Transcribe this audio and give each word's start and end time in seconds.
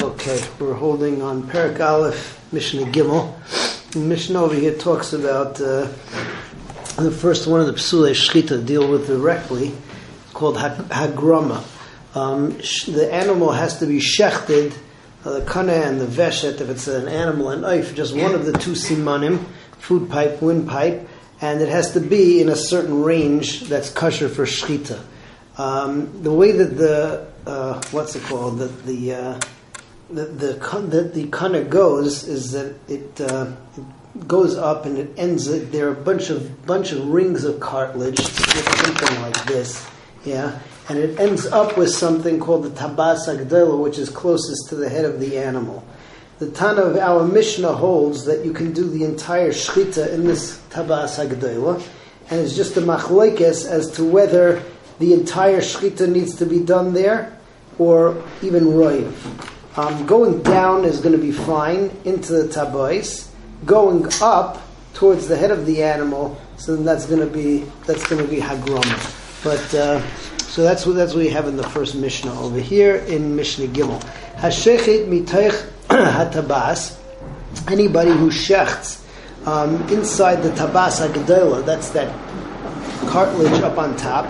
Okay, 0.00 0.40
we're 0.60 0.74
holding 0.74 1.22
on 1.22 1.48
Perak 1.48 1.80
Aleph, 1.80 2.40
Mishnah 2.52 2.84
Gimel. 2.92 3.34
The 3.90 3.98
Mishnah 3.98 4.40
over 4.40 4.54
here 4.54 4.72
talks 4.72 5.12
about 5.12 5.60
uh, 5.60 5.88
the 7.02 7.10
first 7.10 7.48
one 7.48 7.58
of 7.58 7.66
the 7.66 7.72
Psule 7.72 8.08
Shchita 8.12 8.64
deal 8.64 8.88
with 8.88 9.08
directly, 9.08 9.74
called 10.34 10.56
Hagrama. 10.56 11.64
Um, 12.14 12.58
the 12.94 13.08
animal 13.12 13.50
has 13.50 13.80
to 13.80 13.86
be 13.86 13.98
shechted, 13.98 14.72
uh, 15.24 15.40
the 15.40 15.44
kana 15.44 15.72
and 15.72 16.00
the 16.00 16.06
veshet, 16.06 16.60
if 16.60 16.70
it's 16.70 16.86
an 16.86 17.08
animal, 17.08 17.50
and 17.50 17.64
if 17.64 17.96
just 17.96 18.14
one 18.14 18.36
of 18.36 18.46
the 18.46 18.52
two 18.52 18.72
simanim, 18.72 19.44
food 19.78 20.08
pipe, 20.08 20.40
windpipe, 20.40 21.08
and 21.40 21.60
it 21.60 21.68
has 21.68 21.94
to 21.94 22.00
be 22.00 22.40
in 22.40 22.48
a 22.48 22.56
certain 22.56 23.02
range 23.02 23.62
that's 23.62 23.90
kosher 23.90 24.28
for 24.28 24.44
shchita. 24.44 25.02
Um, 25.56 26.22
the 26.22 26.32
way 26.32 26.52
that 26.52 26.76
the 26.76 27.26
uh, 27.44 27.82
what's 27.90 28.14
it 28.14 28.22
called 28.22 28.58
that 28.58 28.86
the 28.86 29.14
uh, 29.14 29.40
the 30.10 30.24
the 30.24 30.52
that 30.88 31.14
the 31.14 31.28
kana 31.28 31.64
goes 31.64 32.26
is 32.26 32.52
that 32.52 32.74
it, 32.88 33.20
uh, 33.20 33.52
it 33.76 34.26
goes 34.26 34.56
up 34.56 34.86
and 34.86 34.98
it 34.98 35.10
ends. 35.16 35.48
It, 35.48 35.70
there 35.70 35.88
are 35.88 35.92
a 35.92 36.02
bunch 36.02 36.30
of 36.30 36.66
bunch 36.66 36.92
of 36.92 37.06
rings 37.08 37.44
of 37.44 37.60
cartilage, 37.60 38.18
something 38.18 39.20
like 39.20 39.44
this, 39.44 39.86
yeah, 40.24 40.58
and 40.88 40.98
it 40.98 41.20
ends 41.20 41.46
up 41.46 41.76
with 41.76 41.90
something 41.90 42.40
called 42.40 42.64
the 42.64 42.70
tabas 42.70 43.28
agdela, 43.28 43.78
which 43.78 43.98
is 43.98 44.08
closest 44.08 44.70
to 44.70 44.76
the 44.76 44.88
head 44.88 45.04
of 45.04 45.20
the 45.20 45.38
animal. 45.38 45.84
The 46.38 46.50
Tana 46.52 46.82
of 46.82 46.96
our 46.96 47.26
Mishnah 47.26 47.72
holds 47.72 48.24
that 48.26 48.44
you 48.44 48.52
can 48.52 48.72
do 48.72 48.88
the 48.88 49.04
entire 49.04 49.50
shchita 49.50 50.12
in 50.12 50.24
this 50.24 50.58
tabas 50.70 51.18
agdela, 51.18 51.82
and 52.30 52.40
it's 52.40 52.56
just 52.56 52.76
a 52.76 52.80
machlekes 52.80 53.66
as 53.66 53.90
to 53.92 54.04
whether 54.04 54.62
the 55.00 55.12
entire 55.12 55.60
shchita 55.60 56.08
needs 56.08 56.36
to 56.36 56.46
be 56.46 56.60
done 56.60 56.94
there, 56.94 57.36
or 57.78 58.22
even 58.40 58.64
roiv. 58.64 59.12
Um, 59.78 60.06
going 60.06 60.42
down 60.42 60.84
is 60.84 60.98
going 60.98 61.12
to 61.12 61.22
be 61.22 61.30
fine 61.30 61.96
into 62.04 62.32
the 62.32 62.48
tabais. 62.48 63.28
Going 63.64 64.08
up 64.20 64.60
towards 64.92 65.28
the 65.28 65.36
head 65.36 65.52
of 65.52 65.66
the 65.66 65.84
animal, 65.84 66.36
so 66.56 66.74
that's 66.74 67.06
going 67.06 67.20
to 67.20 67.32
be 67.32 67.58
that's 67.86 68.04
going 68.08 68.20
to 68.20 68.28
be 68.28 68.40
hagrama. 68.40 69.44
But 69.44 69.72
uh, 69.72 70.04
so 70.38 70.64
that's 70.64 70.84
what 70.84 70.96
that's 70.96 71.14
what 71.14 71.20
we 71.20 71.28
have 71.28 71.46
in 71.46 71.56
the 71.56 71.62
first 71.62 71.94
Mishnah 71.94 72.40
over 72.40 72.58
here 72.58 72.96
in 72.96 73.36
Mishnah 73.36 73.68
Gimel. 73.68 74.02
Hashechet 74.34 75.06
mitaych 75.06 75.70
hatabas. 75.86 76.98
Anybody 77.70 78.10
who 78.10 78.30
shechts 78.30 79.06
um, 79.46 79.76
inside 79.90 80.42
the 80.42 80.50
tabas 80.50 81.06
hagdela, 81.06 81.64
that's 81.64 81.90
that 81.90 82.12
cartilage 83.06 83.62
up 83.62 83.78
on 83.78 83.96
top. 83.96 84.24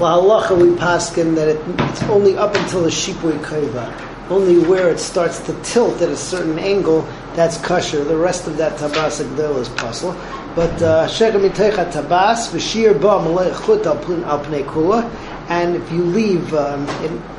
La 0.00 0.20
halacha 0.20 0.60
we 0.60 0.76
paskin 0.76 1.36
that 1.36 1.46
it, 1.46 1.60
it's 1.88 2.02
only 2.10 2.36
up 2.36 2.56
until 2.56 2.82
the 2.82 2.90
shipui 2.90 3.38
kaiva. 3.44 4.08
Only 4.30 4.58
where 4.58 4.90
it 4.90 4.98
starts 4.98 5.40
to 5.46 5.54
tilt 5.62 6.02
at 6.02 6.10
a 6.10 6.16
certain 6.16 6.58
angle, 6.58 7.02
that's 7.34 7.56
kosher. 7.56 8.04
The 8.04 8.16
rest 8.16 8.46
of 8.46 8.58
that 8.58 8.78
tabas 8.78 9.24
agdel 9.24 9.58
is 9.58 9.70
pasul. 9.70 10.14
But 10.54 11.08
shechem 11.08 11.44
uh, 11.44 11.48
tabas 11.48 12.50
v'shir 12.50 13.00
ba 13.00 13.22
malay 13.22 13.50
chut 13.64 13.86
al 13.86 13.96
pnei. 13.96 15.10
And 15.48 15.76
if 15.76 15.90
you 15.90 16.04
leave, 16.04 16.52
um, 16.52 16.86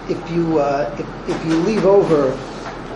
if 0.09 0.31
you 0.31 0.57
uh, 0.57 0.95
if, 0.97 1.29
if, 1.29 1.45
you 1.45 1.57
leave 1.57 1.85
over 1.85 2.31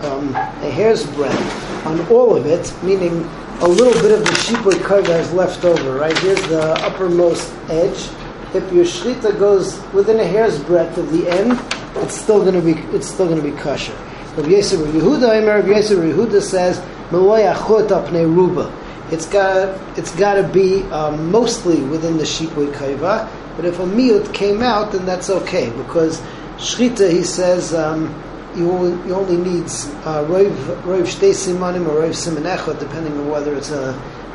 um, 0.06 0.34
a 0.34 0.70
hair's 0.70 1.06
breadth 1.14 1.86
on 1.86 2.00
all 2.08 2.36
of 2.36 2.46
it, 2.46 2.74
meaning 2.82 3.22
a 3.60 3.68
little 3.68 3.94
bit 4.02 4.10
of 4.10 4.24
the 4.24 4.32
shipui 4.32 4.72
kaiva 4.80 5.20
is 5.20 5.32
left 5.32 5.64
over. 5.64 5.98
Right 5.98 6.18
here's 6.18 6.42
the 6.48 6.72
uppermost 6.84 7.54
edge. 7.68 8.10
If 8.54 8.72
your 8.72 8.84
shchita 8.84 9.38
goes 9.38 9.80
within 9.92 10.18
a 10.18 10.26
hair's 10.26 10.60
breadth 10.60 10.98
of 10.98 11.12
the 11.12 11.28
end, 11.28 11.52
it's 11.96 12.16
still 12.16 12.40
going 12.40 12.54
to 12.54 12.60
be 12.62 12.80
it's 12.96 13.08
still 13.08 13.26
going 13.26 13.40
to 13.42 13.50
be 13.50 13.56
kosher. 13.56 13.94
Rabbi 14.36 14.48
Yehuda, 14.48 16.12
Yehuda 16.12 16.42
says 16.42 16.80
ruba. 17.12 18.80
It's 19.10 19.26
got 19.26 19.98
it's 19.98 20.14
got 20.16 20.34
to 20.34 20.42
be 20.42 20.82
um, 20.84 21.30
mostly 21.30 21.82
within 21.82 22.16
the 22.16 22.24
shipui 22.24 22.72
kaiva. 22.72 23.30
But 23.56 23.64
if 23.64 23.78
a 23.78 23.84
miut 23.84 24.34
came 24.34 24.62
out, 24.62 24.92
then 24.92 25.06
that's 25.06 25.30
okay 25.30 25.70
because 25.70 26.20
shchita 26.56 27.10
he 27.10 27.22
says 27.22 27.74
um, 27.74 28.12
you 28.56 28.70
only 28.70 29.08
you 29.08 29.14
only 29.14 29.36
needs 29.36 29.86
uh, 30.04 30.24
roiv 30.28 30.54
roiv 30.82 31.02
shtei 31.02 31.30
simanim 31.30 31.86
or 31.86 32.02
roiv 32.02 32.14
siman 32.14 32.78
depending 32.80 33.16
on 33.18 33.28
whether 33.28 33.54
it's 33.54 33.70
a 33.70 33.92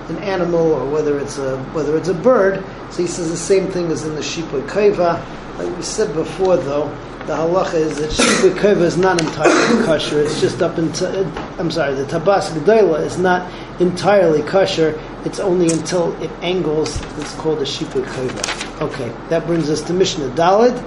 an 0.10 0.18
animal 0.20 0.72
or 0.72 0.90
whether 0.90 1.20
it's 1.20 1.38
a 1.38 1.58
whether 1.74 1.98
it's 1.98 2.08
a 2.08 2.14
bird. 2.14 2.64
So 2.92 3.02
he 3.02 3.08
says 3.08 3.30
the 3.30 3.38
same 3.38 3.68
thing 3.68 3.92
as 3.92 4.06
in 4.06 4.16
the 4.16 4.22
shipui 4.22 4.66
kaiva. 4.68 5.22
Like 5.60 5.76
we 5.76 5.84
said 5.84 6.14
before, 6.14 6.56
though, 6.56 6.88
the 7.28 7.36
halacha 7.36 7.74
is 7.74 7.98
that 7.98 8.12
shibui 8.12 8.58
kova 8.58 8.84
is 8.84 8.96
not 8.96 9.22
entirely 9.22 9.86
kosher. 9.86 10.22
It's 10.22 10.40
just 10.40 10.62
up 10.62 10.78
until 10.78 11.28
I'm 11.60 11.70
sorry, 11.70 11.96
the 11.96 12.06
tabas 12.06 12.50
gedola 12.52 13.02
is 13.02 13.18
not 13.18 13.52
entirely 13.82 14.42
kosher. 14.44 14.98
It's 15.26 15.38
only 15.38 15.70
until 15.70 16.14
it 16.24 16.32
angles. 16.42 16.96
It's 17.18 17.36
called 17.36 17.60
a 17.60 17.66
shibui 17.66 18.06
kova. 18.06 18.82
Okay, 18.84 19.14
that 19.28 19.46
brings 19.46 19.70
us 19.70 19.82
to 19.82 19.94
Mishnah 19.94 20.30
Dalid. 20.30 20.82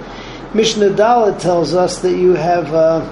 Mishnah 0.55 0.89
Dalid 0.89 1.39
tells 1.39 1.75
us 1.75 1.99
that 1.99 2.17
you 2.17 2.33
have 2.33 2.73
a 2.73 3.05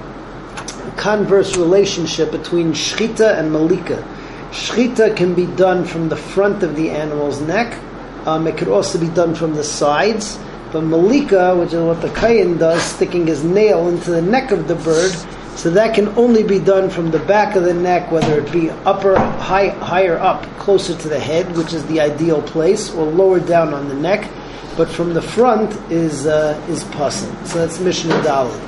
converse 0.96 1.56
relationship 1.56 2.32
between 2.32 2.72
shchita 2.72 3.38
and 3.38 3.52
malika. 3.52 4.02
Shchita 4.50 5.16
can 5.16 5.32
be 5.34 5.46
done 5.46 5.84
from 5.84 6.08
the 6.08 6.16
front 6.16 6.64
of 6.64 6.74
the 6.74 6.90
animal's 6.90 7.40
neck. 7.40 7.80
Um, 8.26 8.48
it 8.48 8.58
could 8.58 8.66
also 8.66 8.98
be 8.98 9.08
done 9.10 9.36
from 9.36 9.54
the 9.54 9.62
sides. 9.62 10.40
But 10.72 10.84
malika, 10.84 11.54
which 11.54 11.74
is 11.74 11.82
what 11.82 12.00
the 12.00 12.08
kohen 12.10 12.56
does, 12.56 12.82
sticking 12.82 13.26
his 13.26 13.44
nail 13.44 13.88
into 13.88 14.10
the 14.10 14.22
neck 14.22 14.52
of 14.52 14.68
the 14.68 14.74
bird, 14.74 15.12
so 15.54 15.70
that 15.70 15.94
can 15.94 16.08
only 16.16 16.42
be 16.42 16.58
done 16.58 16.88
from 16.88 17.10
the 17.10 17.18
back 17.18 17.56
of 17.56 17.64
the 17.64 17.74
neck, 17.74 18.10
whether 18.10 18.40
it 18.40 18.50
be 18.50 18.70
upper, 18.86 19.18
high, 19.18 19.68
higher 19.68 20.18
up, 20.18 20.44
closer 20.58 20.96
to 20.96 21.08
the 21.10 21.20
head, 21.20 21.54
which 21.56 21.74
is 21.74 21.84
the 21.86 22.00
ideal 22.00 22.40
place, 22.40 22.90
or 22.94 23.04
lower 23.04 23.38
down 23.38 23.74
on 23.74 23.88
the 23.88 23.94
neck. 23.94 24.30
But 24.76 24.88
from 24.88 25.12
the 25.12 25.20
front 25.20 25.74
is 25.92 26.26
uh, 26.26 26.58
is 26.70 26.84
pasul. 26.84 27.30
So 27.44 27.58
that's 27.58 27.78
Mishnah 27.78 28.22
Dalit. 28.22 28.58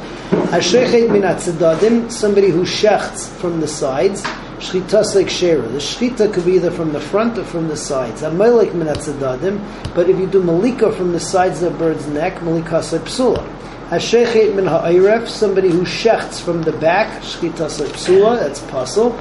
Hashechet 0.51 1.11
min 1.11 2.11
somebody 2.11 2.51
who 2.51 2.65
shechts 2.65 3.29
from 3.41 3.61
the 3.61 3.69
sides. 3.69 4.23
Shchita 4.65 5.15
like 5.15 5.29
shera. 5.29 5.61
The 5.61 5.77
shchita 5.77 6.33
could 6.33 6.47
be 6.47 6.53
either 6.53 6.71
from 6.71 6.95
the 6.95 7.01
front 7.01 7.37
or 7.37 7.45
from 7.45 7.69
the 7.69 7.77
sides. 7.77 8.23
Amalek 8.23 8.71
minatzadadim, 8.71 9.95
but 9.95 10.09
if 10.09 10.19
you 10.19 10.27
do 10.27 10.43
malika 10.43 10.91
from 10.91 11.13
the 11.13 11.21
sides 11.21 11.63
of 11.63 11.75
the 11.75 11.79
bird's 11.79 12.07
neck, 12.07 12.43
malika 12.43 12.77
psula. 12.77 13.47
Hashechet 13.91 14.55
min 14.55 14.65
ha'iref, 14.65 15.29
somebody 15.29 15.69
who 15.69 15.83
shechts 15.83 16.41
from 16.41 16.63
the 16.63 16.73
back, 16.73 17.23
shchita 17.23 17.69
psula, 17.69 18.41
that's 18.41 18.61
pasul. 18.63 19.13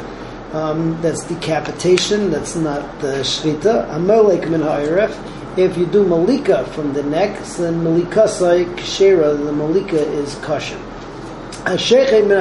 Um, 0.54 1.02
that's 1.02 1.26
decapitation, 1.26 2.32
that's 2.32 2.56
not 2.56 3.02
the 3.02 3.20
shchita. 3.24 3.94
Amalek 3.94 4.50
min 4.50 4.62
ha'iref, 4.62 5.58
if 5.58 5.78
you 5.78 5.86
do 5.86 6.08
malika 6.08 6.64
from 6.68 6.94
the 6.94 7.04
neck, 7.04 7.38
then 7.58 7.84
malika 7.84 8.28
kshera, 8.28 9.38
the 9.44 9.52
malika 9.52 10.00
is 10.00 10.36
kosher. 10.36 10.80
Hashechet 11.66 12.28
min 12.30 12.38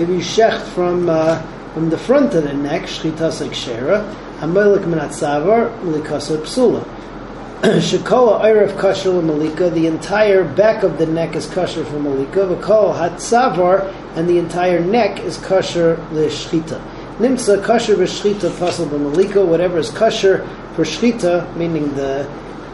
if 0.00 0.08
you 0.08 0.18
shecht 0.18 0.62
from 0.68 1.08
uh, 1.08 1.42
from 1.78 1.90
the 1.90 1.96
front 1.98 2.34
of 2.34 2.42
the 2.42 2.52
neck, 2.52 2.82
shchitas 2.82 3.40
ekshera, 3.40 4.02
amelik 4.40 4.82
minatzavar, 4.82 5.70
malikasa 5.82 6.36
psula. 6.38 6.82
Shekoa 7.62 8.40
erev 8.40 8.76
kasher 8.76 9.22
malika, 9.22 9.70
the 9.70 9.86
entire 9.86 10.42
back 10.42 10.82
of 10.82 10.98
the 10.98 11.06
neck 11.06 11.36
is 11.36 11.46
kosher 11.46 11.84
for 11.84 12.00
malika, 12.00 12.40
v'kol 12.40 12.98
hatzavar, 12.98 13.94
and 14.16 14.28
the 14.28 14.38
entire 14.38 14.80
neck 14.80 15.20
is 15.20 15.38
kosher 15.38 15.96
l'shchita. 16.10 16.82
Nimsa 17.18 17.64
kosher 17.64 17.94
v'shchita 17.94 18.50
pasal 18.58 18.90
malika, 18.90 19.46
whatever 19.46 19.78
is 19.78 19.90
kosher 19.90 20.38
for 20.74 20.82
shchita, 20.82 21.56
meaning 21.56 21.94
the 21.94 22.28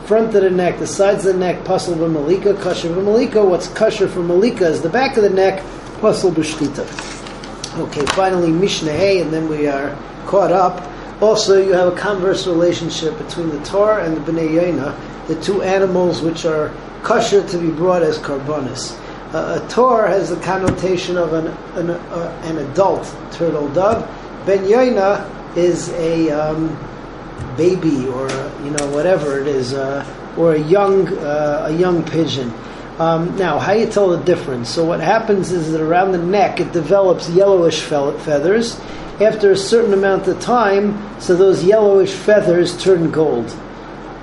front 0.07 0.35
of 0.35 0.43
the 0.43 0.49
neck, 0.49 0.79
the 0.79 0.87
sides 0.87 1.27
of 1.27 1.35
the 1.35 1.39
neck, 1.39 1.63
pasal 1.65 1.95
malika, 2.11 2.55
kosher 2.55 2.89
malika. 2.89 3.45
What's 3.45 3.69
kosher 3.69 4.09
for 4.09 4.23
malika 4.23 4.67
is 4.67 4.81
the 4.81 4.89
back 4.89 5.19
of 5.19 5.25
the 5.25 5.29
neck, 5.29 5.63
pasal 6.01 6.33
b'shchita. 6.33 7.14
Okay, 7.77 8.07
finally 8.07 8.53
Mishnah 8.53 8.93
and 8.93 9.33
then 9.33 9.49
we 9.49 9.67
are 9.67 9.97
caught 10.27 10.53
up. 10.53 10.81
Also, 11.21 11.61
you 11.61 11.73
have 11.73 11.93
a 11.93 11.97
converse 11.97 12.47
relationship 12.47 13.19
between 13.19 13.49
the 13.49 13.61
Torah 13.65 14.05
and 14.05 14.17
the 14.17 14.21
Bnei 14.21 14.55
Yonah, 14.55 14.97
the 15.27 15.35
two 15.41 15.61
animals 15.63 16.23
which 16.23 16.45
are 16.45 16.73
kosher 17.03 17.45
to 17.49 17.59
be 17.59 17.71
brought 17.71 18.03
as 18.03 18.19
karbonis. 18.19 18.97
Uh, 19.35 19.61
a 19.61 19.69
Torah 19.69 20.09
has 20.09 20.31
the 20.31 20.37
connotation 20.37 21.17
of 21.17 21.33
an, 21.33 21.49
an, 21.77 21.91
uh, 21.91 22.41
an 22.45 22.59
adult 22.59 23.13
turtle 23.33 23.69
dove. 23.71 24.09
Ben 24.47 24.69
Yonah 24.69 25.29
is 25.57 25.89
a 25.95 26.31
um, 26.31 26.69
baby 27.57 28.07
or 28.07 28.29
you 28.63 28.71
know 28.71 28.87
whatever 28.91 29.41
it 29.41 29.49
is, 29.49 29.75
uh, 29.75 30.07
or 30.37 30.55
a 30.55 30.61
young 30.61 31.09
uh, 31.19 31.67
a 31.69 31.73
young 31.73 32.05
pigeon. 32.05 32.53
Um, 32.99 33.37
now, 33.37 33.59
how 33.59 33.73
you 33.73 33.87
tell 33.87 34.11
the 34.11 34.23
difference? 34.23 34.69
So 34.69 34.85
what 34.85 35.01
happens 35.01 35.51
is 35.51 35.73
that 35.73 35.81
around 35.81 36.13
the 36.13 36.19
neck 36.19 36.61
it 36.61 36.73
develops 36.73 37.29
yellowish 37.29 37.81
feathers. 37.81 38.79
After 39.21 39.51
a 39.51 39.57
certain 39.57 39.93
amount 39.93 40.29
of 40.29 40.41
time, 40.41 41.21
so 41.21 41.35
those 41.35 41.65
yellowish 41.65 42.13
feathers 42.13 42.81
turn 42.83 43.11
gold. 43.11 43.55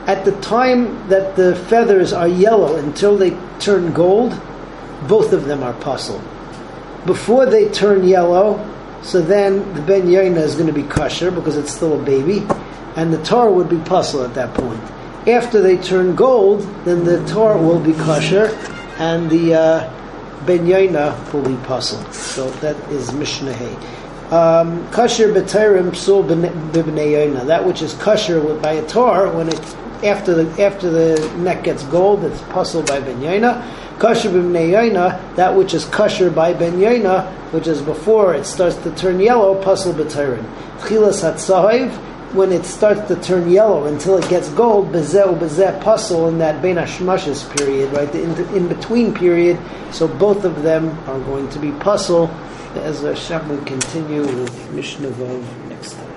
At 0.07 0.25
the 0.25 0.31
time 0.41 1.07
that 1.09 1.35
the 1.35 1.56
feathers 1.56 2.13
are 2.13 2.27
yellow 2.27 2.75
until 2.77 3.18
they 3.18 3.38
turn 3.59 3.94
gold, 3.94 4.39
both 5.07 5.33
of 5.33 5.45
them 5.45 5.63
are 5.63 5.73
pasul. 5.73 6.21
before 7.06 7.45
they 7.45 7.68
turn 7.69 8.07
yellow, 8.07 8.59
so 9.01 9.21
then 9.21 9.73
the 9.73 9.81
ben 9.81 10.03
yaina 10.03 10.38
is 10.38 10.56
going 10.56 10.68
to 10.68 10.73
be 10.73 10.83
kosher 10.83 11.31
because 11.31 11.57
it's 11.57 11.73
still 11.73 12.00
a 12.00 12.03
baby, 12.03 12.45
and 12.95 13.12
the 13.12 13.21
tar 13.23 13.51
would 13.51 13.69
be 13.69 13.77
pasul 13.77 14.23
at 14.23 14.33
that 14.35 14.53
point. 14.53 14.81
After 15.27 15.62
they 15.62 15.77
turn 15.77 16.15
gold, 16.15 16.62
then 16.83 17.03
the 17.03 17.23
tar 17.27 17.57
will 17.57 17.79
be 17.79 17.94
kosher, 17.94 18.47
and 18.97 19.29
the 19.29 19.53
uh, 19.53 20.45
ben 20.47 20.65
yaina 20.65 21.31
will 21.31 21.44
be 21.44 21.56
pasul. 21.68 22.12
So 22.12 22.50
that 22.62 22.75
is 22.89 23.13
Mishnah. 23.13 23.53
Um, 24.31 24.89
kosher 24.91 25.31
b'tayrim 25.31 25.91
psul 25.91 26.23
b'bnei. 26.25 27.45
That 27.45 27.65
which 27.65 27.81
is 27.81 27.94
kosher 27.95 28.41
by 28.56 28.73
a 28.73 28.88
tar 28.88 29.29
when 29.31 29.50
it 29.50 29.59
after 30.03 30.33
the 30.33 30.63
after 30.63 30.89
the 30.89 31.38
neck 31.38 31.65
gets 31.65 31.83
gold, 31.83 32.23
it's 32.23 32.41
puzzled 32.44 32.88
by 32.88 33.00
ben 33.00 33.19
yaina. 33.21 33.63
Kosher 34.00 34.29
b'bnei 34.29 34.71
yaina, 34.71 35.35
that 35.35 35.56
which 35.56 35.75
is 35.75 35.85
kosher 35.85 36.31
by 36.31 36.53
ben 36.53 36.73
yaina, 36.79 37.31
which 37.51 37.68
is 37.68 37.81
before 37.81 38.33
it 38.33 38.45
starts 38.45 38.77
to 38.77 38.91
turn 38.95 39.19
yellow, 39.19 39.62
pasul 39.62 39.94
b'tayrim. 39.94 40.45
Chilas 40.79 41.21
hatzahiv, 41.21 41.91
when 42.33 42.51
it 42.51 42.66
starts 42.66 43.07
to 43.07 43.16
turn 43.22 43.50
yellow 43.50 43.86
until 43.86 44.18
it 44.18 44.28
gets 44.30 44.50
gold, 44.50 44.92
bezeh 44.92 45.38
bezeh 45.38 45.81
pasul 45.81 46.28
in 46.28 46.38
that 46.39 46.62
ben 46.62 46.78
hashmashes 46.78 47.50
period, 47.56 47.92
right, 47.94 48.12
the 48.12 48.24
in, 48.24 48.56
in, 48.56 48.68
between 48.68 49.13
period. 49.13 49.60
So 49.92 50.07
both 50.07 50.45
of 50.45 50.63
them 50.63 50.89
are 51.10 51.19
going 51.19 51.50
to 51.50 51.60
be 51.60 51.72
pasul. 51.72 52.30
As 52.75 53.01
Hashem 53.01 53.50
we 53.50 53.66
continue 53.66 54.22
with 54.22 54.72
Mishnah 54.72 55.10
Vav. 55.10 56.10